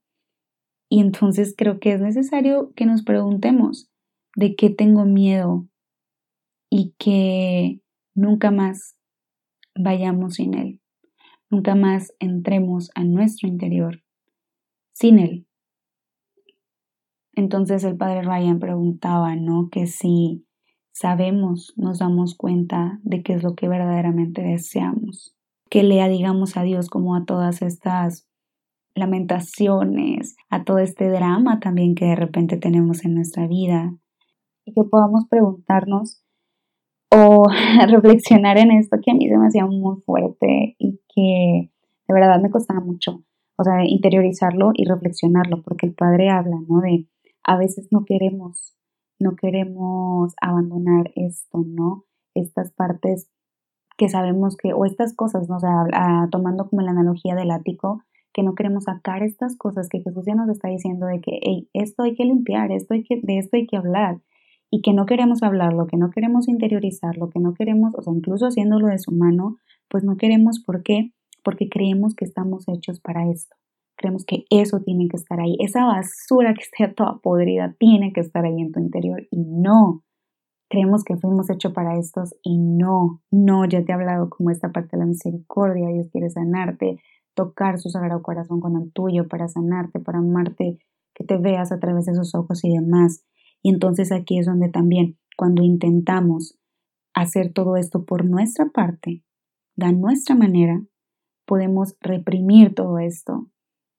[0.89, 3.91] Y entonces creo que es necesario que nos preguntemos
[4.37, 5.67] de qué tengo miedo
[6.71, 7.81] y que
[8.15, 8.97] nunca más
[9.75, 10.81] vayamos sin él,
[11.51, 14.03] nunca más entremos a nuestro interior
[14.93, 15.47] sin él.
[17.35, 19.69] Entonces el padre Ryan preguntaba, ¿no?
[19.71, 20.47] Que si
[20.93, 25.35] sabemos, nos damos cuenta de qué es lo que verdaderamente deseamos.
[25.71, 28.29] Que lea, digamos, a Dios como a todas estas
[28.95, 33.95] lamentaciones, a todo este drama también que de repente tenemos en nuestra vida.
[34.65, 36.23] Y que podamos preguntarnos
[37.11, 37.47] o
[37.89, 41.71] reflexionar en esto que a mí se me hacía muy fuerte y que
[42.09, 43.25] de verdad me costaba mucho
[43.63, 46.81] o sea, interiorizarlo y reflexionarlo, porque el padre habla, ¿no?
[46.81, 47.07] De
[47.45, 48.77] a veces no queremos,
[49.19, 52.05] no queremos abandonar esto, ¿no?
[52.35, 53.31] Estas partes
[53.97, 55.57] que sabemos que, o estas cosas, ¿no?
[55.57, 55.87] O sea,
[56.31, 60.35] tomando como la analogía del ático, que no queremos sacar estas cosas que Jesús ya
[60.35, 63.57] nos está diciendo de que, hey, esto hay que limpiar, esto hay que, de esto
[63.57, 64.21] hay que hablar,
[64.73, 68.47] y que no queremos hablarlo, que no queremos interiorizarlo, que no queremos, o sea, incluso
[68.47, 69.59] haciéndolo de su mano,
[69.89, 71.13] pues no queremos, ¿por qué?
[71.43, 73.57] porque creemos que estamos hechos para esto.
[73.97, 75.57] Creemos que eso tiene que estar ahí.
[75.61, 80.03] Esa basura que esté toda podrida tiene que estar ahí en tu interior y no.
[80.69, 84.73] Creemos que fuimos hechos para estos y no, no, ya te he hablado como esta
[84.73, 86.97] parte de la misericordia, Dios quiere sanarte,
[87.35, 90.79] tocar su sagrado corazón con el tuyo para sanarte, para amarte,
[91.15, 93.23] que te veas a través de sus ojos y demás.
[93.63, 96.59] Y entonces aquí es donde también, cuando intentamos
[97.15, 99.23] hacer todo esto por nuestra parte,
[99.77, 100.83] de nuestra manera,
[101.47, 103.49] podemos reprimir todo esto.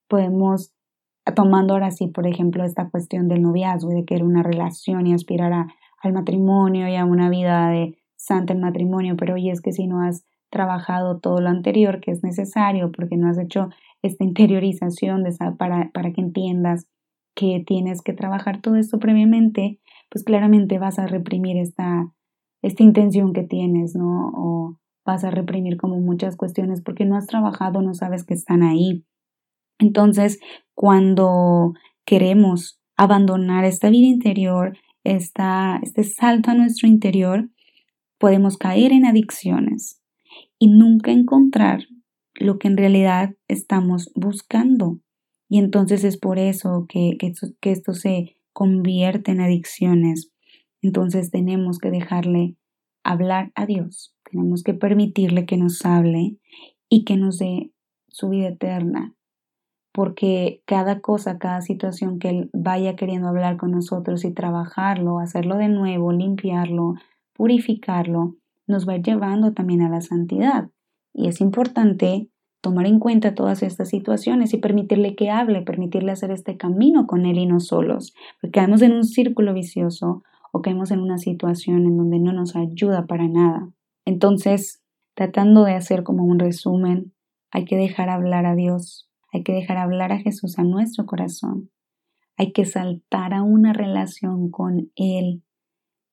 [0.08, 0.74] Podemos,
[1.36, 5.14] tomando ahora sí, por ejemplo, esta cuestión del noviazgo, de que era una relación y
[5.14, 5.54] aspirar
[6.02, 9.88] al matrimonio y a una vida de santa en matrimonio, pero oye, es que si
[9.88, 13.70] no has trabajado todo lo anterior que es necesario, porque no has hecho
[14.02, 16.88] esta interiorización de, para, para que entiendas
[17.36, 19.80] que tienes que trabajar todo esto previamente,
[20.10, 22.14] pues claramente vas a reprimir esta,
[22.62, 24.32] esta intención que tienes, ¿no?
[24.34, 28.64] O, vas a reprimir como muchas cuestiones porque no has trabajado, no sabes que están
[28.64, 29.06] ahí.
[29.80, 30.40] Entonces,
[30.76, 31.74] cuando
[32.06, 37.50] queremos abandonar esta vida interior, esta, este salto a nuestro interior,
[38.18, 40.02] podemos caer en adicciones
[40.58, 41.84] y nunca encontrar
[42.36, 45.00] lo que en realidad estamos buscando.
[45.50, 50.32] Y entonces es por eso que, que, esto, que esto se convierte en adicciones.
[50.82, 52.56] Entonces tenemos que dejarle
[53.04, 56.38] hablar a Dios, tenemos que permitirle que nos hable
[56.90, 57.72] y que nos dé
[58.08, 59.14] su vida eterna,
[59.92, 65.58] porque cada cosa, cada situación que Él vaya queriendo hablar con nosotros y trabajarlo, hacerlo
[65.58, 66.96] de nuevo, limpiarlo,
[67.34, 68.36] purificarlo,
[68.68, 70.70] nos va llevando también a la santidad.
[71.14, 72.30] Y es importante
[72.64, 77.26] tomar en cuenta todas estas situaciones y permitirle que hable, permitirle hacer este camino con
[77.26, 81.86] Él y no solos, porque caemos en un círculo vicioso o caemos en una situación
[81.86, 83.70] en donde no nos ayuda para nada.
[84.06, 84.82] Entonces,
[85.14, 87.12] tratando de hacer como un resumen,
[87.52, 91.70] hay que dejar hablar a Dios, hay que dejar hablar a Jesús a nuestro corazón,
[92.38, 95.44] hay que saltar a una relación con Él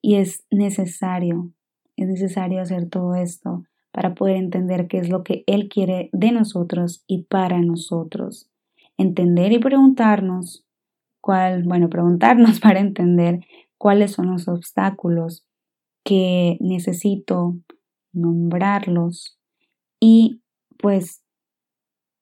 [0.03, 1.53] y es necesario,
[1.95, 3.63] es necesario hacer todo esto
[3.93, 8.49] para poder entender qué es lo que Él quiere de nosotros y para nosotros.
[8.97, 10.65] Entender y preguntarnos
[11.21, 13.41] cuál, bueno, preguntarnos para entender
[13.79, 15.45] cuáles son los obstáculos
[16.05, 17.57] que necesito
[18.13, 19.39] nombrarlos
[20.01, 20.43] y
[20.79, 21.23] pues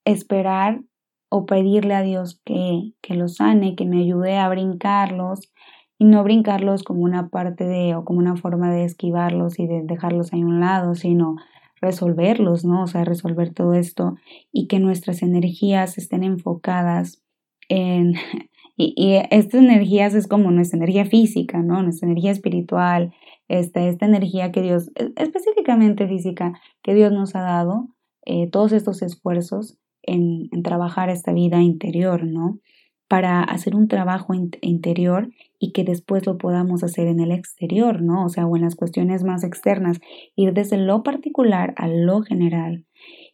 [0.04, 0.82] esperar
[1.30, 5.52] o pedirle a Dios que, que los sane, que me ayude a brincarlos
[5.98, 9.82] y no brincarlos como una parte de o como una forma de esquivarlos y de
[9.82, 11.36] dejarlos ahí a un lado, sino
[11.80, 12.82] resolverlos, ¿no?
[12.82, 14.16] O sea, resolver todo esto
[14.52, 17.22] y que nuestras energías estén enfocadas
[17.68, 18.14] en...
[18.80, 21.82] Y, y estas energías es como nuestra energía física, ¿no?
[21.82, 23.12] Nuestra energía espiritual,
[23.48, 26.52] esta, esta energía que Dios, e, específicamente física,
[26.82, 27.88] que Dios nos ha dado,
[28.24, 32.60] eh, todos estos esfuerzos en, en, trabajar esta vida interior, ¿no?
[33.08, 38.24] Para hacer un trabajo interior y que después lo podamos hacer en el exterior, ¿no?
[38.24, 39.98] O sea, o en las cuestiones más externas,
[40.36, 42.86] ir desde lo particular a lo general.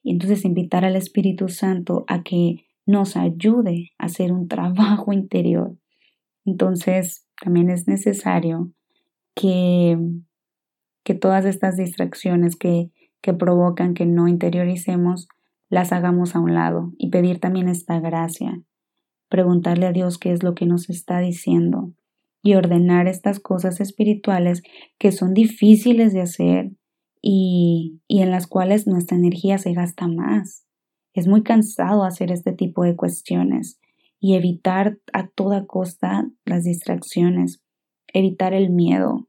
[0.03, 5.77] Y entonces invitar al Espíritu Santo a que nos ayude a hacer un trabajo interior.
[6.45, 8.73] Entonces, también es necesario
[9.35, 9.99] que,
[11.03, 15.29] que todas estas distracciones que, que provocan que no interioricemos,
[15.71, 18.61] las hagamos a un lado y pedir también esta gracia.
[19.29, 21.95] Preguntarle a Dios qué es lo que nos está diciendo
[22.45, 24.63] y ordenar estas cosas espirituales
[24.99, 26.73] que son difíciles de hacer
[27.23, 30.67] y, y en las cuales nuestra energía se gasta más.
[31.15, 33.81] Es muy cansado hacer este tipo de cuestiones
[34.21, 37.63] y evitar a toda costa las distracciones,
[38.13, 39.27] evitar el miedo,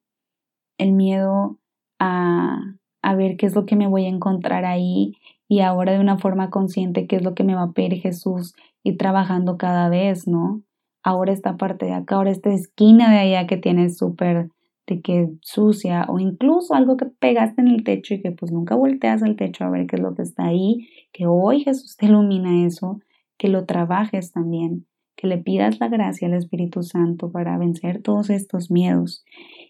[0.78, 1.58] el miedo
[2.00, 5.14] a, a ver qué es lo que me voy a encontrar ahí
[5.48, 8.56] y ahora de una forma consciente qué es lo que me va a pedir Jesús
[8.84, 10.64] y trabajando cada vez, ¿no?
[11.06, 14.50] Ahora esta parte de acá, ahora esta esquina de allá que tienes súper
[14.88, 18.76] de que sucia o incluso algo que pegaste en el techo y que pues nunca
[18.76, 22.08] volteas al techo a ver qué es lo que está ahí, que hoy Jesús te
[22.08, 23.00] ilumina eso,
[23.38, 24.86] que lo trabajes también,
[25.16, 29.24] que le pidas la gracia al Espíritu Santo para vencer todos estos miedos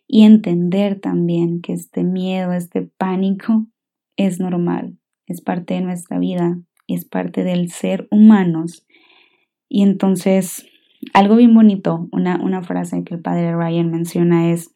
[0.07, 3.65] y entender también que este miedo, este pánico
[4.17, 8.85] es normal, es parte de nuestra vida, es parte del ser humanos.
[9.67, 10.65] Y entonces
[11.13, 14.73] algo bien bonito, una, una frase que el padre Ryan menciona es,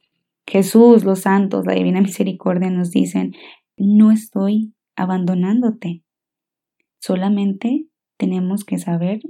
[0.47, 3.33] Jesús, los santos, la divina misericordia nos dicen,
[3.77, 6.03] no estoy abandonándote,
[6.99, 7.85] solamente
[8.17, 9.21] tenemos que saber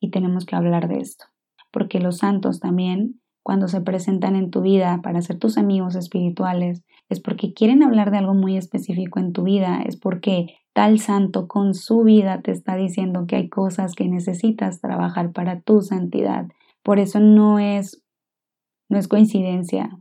[0.00, 1.26] y tenemos que hablar de esto,
[1.70, 6.82] porque los santos también, cuando se presentan en tu vida para ser tus amigos espirituales,
[7.08, 11.48] es porque quieren hablar de algo muy específico en tu vida, es porque tal santo
[11.48, 16.48] con su vida te está diciendo que hay cosas que necesitas trabajar para tu santidad.
[16.82, 18.04] Por eso no es,
[18.90, 19.98] no es coincidencia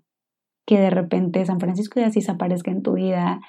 [0.65, 3.39] que de repente San Francisco de Asís aparezca en tu vida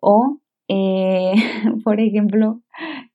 [0.00, 1.34] o, eh,
[1.84, 2.62] por ejemplo,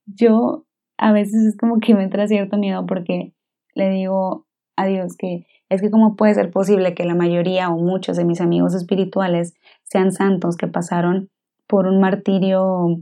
[0.06, 0.68] yo
[1.00, 3.34] a veces es como que me entra cierto miedo porque
[3.74, 4.46] le digo
[4.76, 8.26] a Dios que es que cómo puede ser posible que la mayoría o muchos de
[8.26, 11.32] mis amigos espirituales sean santos que pasaron
[11.66, 13.02] por un martirio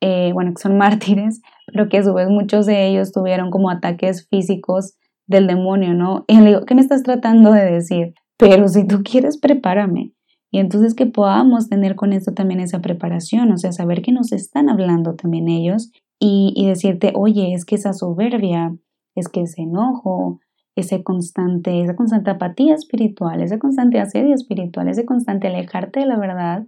[0.00, 3.70] eh, bueno, que son mártires, pero que a su vez muchos de ellos tuvieron como
[3.70, 6.24] ataques físicos del demonio, ¿no?
[6.28, 8.14] Y le digo, ¿qué me estás tratando de decir?
[8.38, 10.12] Pero si tú quieres, prepárame.
[10.50, 14.32] Y entonces que podamos tener con esto también esa preparación, o sea, saber que nos
[14.32, 18.74] están hablando también ellos y, decirte, oye, es que esa soberbia,
[19.14, 20.40] es que ese enojo,
[20.74, 26.18] ese constante, esa constante apatía espiritual, ese constante asedio espiritual, ese constante alejarte de la
[26.18, 26.66] verdad,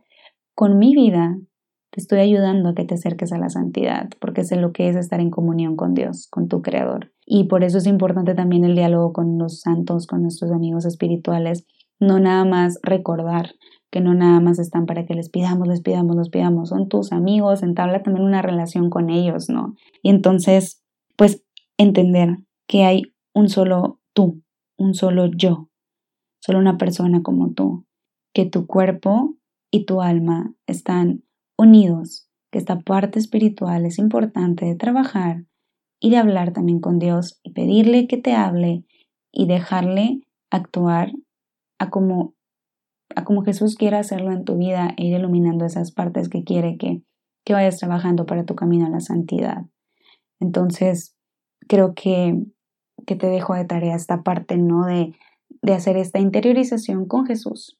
[0.55, 1.39] con mi vida
[1.91, 4.97] te estoy ayudando a que te acerques a la santidad, porque sé lo que es
[4.97, 7.12] estar en comunión con Dios, con tu Creador.
[7.24, 11.66] Y por eso es importante también el diálogo con los santos, con nuestros amigos espirituales,
[12.01, 13.51] no nada más recordar
[13.91, 17.12] que no nada más están para que les pidamos, les pidamos, los pidamos, son tus
[17.12, 19.74] amigos, entabla también una relación con ellos, ¿no?
[20.03, 20.82] Y entonces,
[21.16, 21.43] pues
[21.78, 22.36] entender
[22.66, 24.43] que hay un solo tú,
[24.76, 25.70] un solo yo,
[26.41, 27.86] solo una persona como tú,
[28.34, 29.36] que tu cuerpo
[29.70, 31.22] y tu alma están
[31.59, 35.45] unidos, que esta parte espiritual es importante de trabajar
[36.01, 38.85] y de hablar también con Dios y pedirle que te hable
[39.33, 41.13] y dejarle actuar
[41.79, 42.35] a como,
[43.15, 46.79] a como Jesús quiera hacerlo en tu vida e ir iluminando esas partes que quiere
[46.79, 47.03] que,
[47.45, 49.67] que vayas trabajando para tu camino a la santidad.
[50.41, 51.17] Entonces,
[51.69, 52.41] creo que,
[53.05, 54.87] que te dejo de tarea esta parte, ¿no?
[54.87, 55.13] De,
[55.63, 57.79] de hacer esta interiorización con Jesús,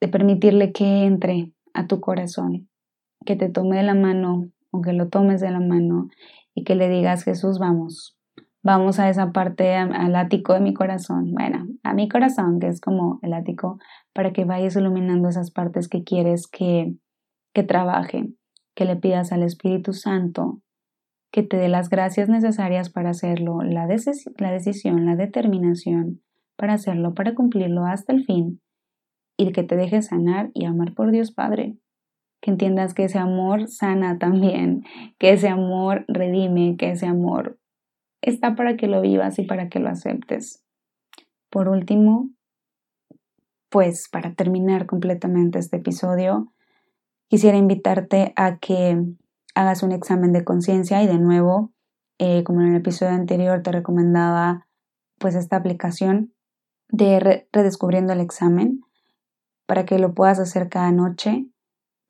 [0.00, 2.68] de permitirle que entre a tu corazón,
[3.24, 6.08] que te tome de la mano o que lo tomes de la mano
[6.54, 8.16] y que le digas, Jesús, vamos,
[8.62, 12.80] vamos a esa parte, al ático de mi corazón, bueno, a mi corazón, que es
[12.80, 13.78] como el ático,
[14.12, 16.94] para que vayas iluminando esas partes que quieres que,
[17.52, 18.28] que trabaje,
[18.74, 20.60] que le pidas al Espíritu Santo
[21.34, 23.88] que te dé las gracias necesarias para hacerlo, la,
[24.38, 26.22] la decisión, la determinación
[26.56, 28.60] para hacerlo, para cumplirlo hasta el fin,
[29.36, 31.76] y que te dejes sanar y amar por Dios Padre.
[32.44, 34.84] Que entiendas que ese amor sana también,
[35.18, 37.58] que ese amor redime, que ese amor
[38.20, 40.62] está para que lo vivas y para que lo aceptes.
[41.48, 42.28] Por último,
[43.70, 46.52] pues para terminar completamente este episodio,
[47.28, 49.02] quisiera invitarte a que
[49.54, 51.72] hagas un examen de conciencia y de nuevo,
[52.18, 54.66] eh, como en el episodio anterior te recomendaba
[55.18, 56.34] pues esta aplicación
[56.90, 58.82] de redescubriendo el examen
[59.64, 61.46] para que lo puedas hacer cada noche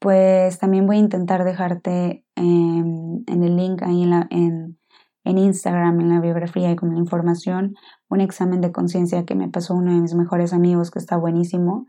[0.05, 4.79] pues también voy a intentar dejarte en el link ahí en,
[5.25, 7.75] en, Instagram, en la biografía y con la información,
[8.11, 11.87] un examen de conciencia que me pasó uno de mis mejores amigos que está buenísimo,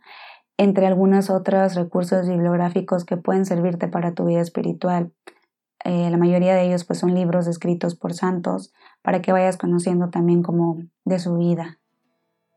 [0.56, 5.12] entre algunos otros recursos bibliográficos que pueden servirte para tu vida espiritual.
[5.84, 10.10] Eh, la mayoría de ellos pues son libros escritos por santos para que vayas conociendo
[10.10, 11.80] también como de su vida.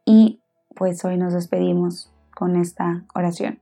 [0.04, 0.40] Y
[0.76, 3.60] pues hoy nos despedimos con esta oración.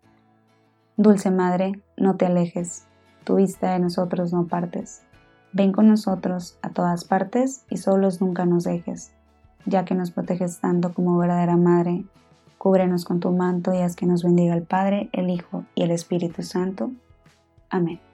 [0.98, 2.86] Dulce Madre, no te alejes,
[3.24, 5.02] tu vista de nosotros no partes.
[5.52, 9.12] Ven con nosotros a todas partes y solos nunca nos dejes,
[9.64, 12.04] ya que nos proteges tanto como verdadera Madre.
[12.58, 15.90] Cúbrenos con tu manto y haz que nos bendiga el Padre, el Hijo y el
[15.90, 16.90] Espíritu Santo.
[17.70, 18.05] Amén.